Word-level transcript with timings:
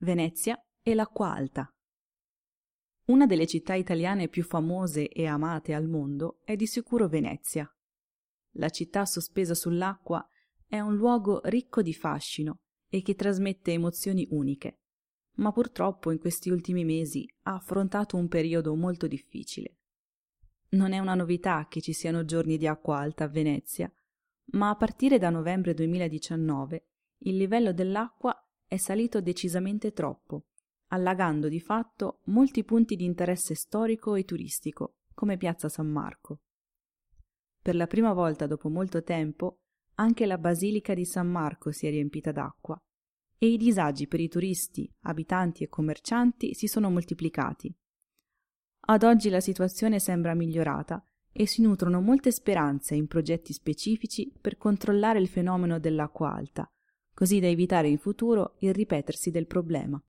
Venezia 0.00 0.56
e 0.80 0.94
l'acqua 0.94 1.34
alta. 1.34 1.68
Una 3.06 3.26
delle 3.26 3.48
città 3.48 3.74
italiane 3.74 4.28
più 4.28 4.44
famose 4.44 5.08
e 5.08 5.26
amate 5.26 5.74
al 5.74 5.88
mondo 5.88 6.38
è 6.44 6.54
di 6.54 6.68
sicuro 6.68 7.08
Venezia. 7.08 7.68
La 8.52 8.68
città 8.68 9.04
sospesa 9.06 9.54
sull'acqua 9.54 10.24
è 10.66 10.78
un 10.78 10.94
luogo 10.94 11.40
ricco 11.46 11.82
di 11.82 11.92
fascino 11.92 12.60
e 12.88 13.02
che 13.02 13.16
trasmette 13.16 13.72
emozioni 13.72 14.24
uniche, 14.30 14.82
ma 15.38 15.50
purtroppo 15.50 16.12
in 16.12 16.20
questi 16.20 16.48
ultimi 16.48 16.84
mesi 16.84 17.28
ha 17.42 17.54
affrontato 17.54 18.16
un 18.16 18.28
periodo 18.28 18.76
molto 18.76 19.08
difficile. 19.08 19.78
Non 20.70 20.92
è 20.92 21.00
una 21.00 21.14
novità 21.16 21.66
che 21.68 21.80
ci 21.80 21.92
siano 21.92 22.24
giorni 22.24 22.56
di 22.56 22.68
acqua 22.68 22.98
alta 22.98 23.24
a 23.24 23.28
Venezia, 23.28 23.92
ma 24.52 24.68
a 24.68 24.76
partire 24.76 25.18
da 25.18 25.30
novembre 25.30 25.74
2019 25.74 26.86
il 27.22 27.36
livello 27.36 27.72
dell'acqua 27.72 28.40
è 28.68 28.76
salito 28.76 29.22
decisamente 29.22 29.92
troppo, 29.92 30.44
allagando 30.88 31.48
di 31.48 31.58
fatto 31.58 32.20
molti 32.24 32.64
punti 32.64 32.96
di 32.96 33.04
interesse 33.04 33.54
storico 33.54 34.14
e 34.14 34.24
turistico, 34.24 34.96
come 35.14 35.38
Piazza 35.38 35.70
San 35.70 35.88
Marco. 35.88 36.42
Per 37.60 37.74
la 37.74 37.86
prima 37.86 38.12
volta 38.12 38.46
dopo 38.46 38.68
molto 38.68 39.02
tempo, 39.02 39.60
anche 39.94 40.26
la 40.26 40.38
Basilica 40.38 40.92
di 40.92 41.06
San 41.06 41.28
Marco 41.28 41.72
si 41.72 41.86
è 41.86 41.90
riempita 41.90 42.30
d'acqua 42.30 42.80
e 43.38 43.48
i 43.48 43.56
disagi 43.56 44.06
per 44.06 44.20
i 44.20 44.28
turisti, 44.28 44.90
abitanti 45.02 45.64
e 45.64 45.68
commercianti 45.68 46.54
si 46.54 46.66
sono 46.66 46.90
moltiplicati. 46.90 47.74
Ad 48.90 49.02
oggi 49.02 49.30
la 49.30 49.40
situazione 49.40 49.98
sembra 49.98 50.34
migliorata 50.34 51.02
e 51.32 51.46
si 51.46 51.62
nutrono 51.62 52.00
molte 52.00 52.32
speranze 52.32 52.94
in 52.94 53.06
progetti 53.06 53.52
specifici 53.52 54.32
per 54.40 54.56
controllare 54.56 55.20
il 55.20 55.28
fenomeno 55.28 55.78
dell'acqua 55.78 56.32
alta, 56.32 56.70
così 57.18 57.40
da 57.40 57.48
evitare 57.48 57.88
in 57.88 57.98
futuro 57.98 58.54
il 58.58 58.72
ripetersi 58.72 59.32
del 59.32 59.48
problema. 59.48 60.00